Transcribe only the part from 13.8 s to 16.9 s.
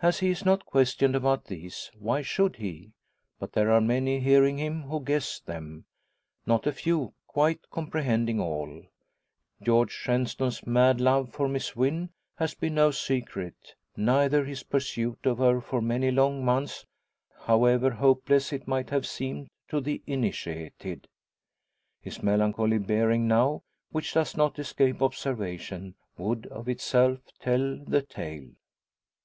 neither his pursuit of her for many long months,